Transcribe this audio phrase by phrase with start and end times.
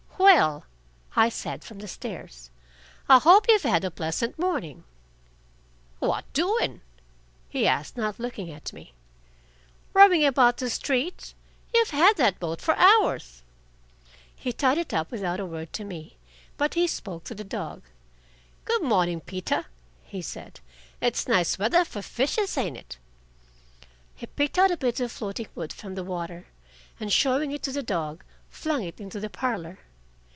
[0.33, 0.65] "Well,"
[1.15, 2.51] I said, from the stairs,
[3.09, 4.83] "I hope you've had a pleasant morning."
[5.99, 6.81] "What doing?"
[7.49, 8.93] he asked, not looking at me.
[9.93, 11.33] "Rowing about the streets.
[11.73, 13.41] You've had that boat for hours."
[14.33, 16.17] He tied it up without a word to me,
[16.55, 17.81] but he spoke to the dog.
[18.63, 19.65] "Good morning, Peter,"
[20.03, 20.59] he said.
[21.01, 22.97] "It's nice weather for fishes, ain't it?"
[24.15, 26.45] He picked out a bit of floating wood from the water,
[26.99, 29.79] and showing it to the dog, flung it into the parlor.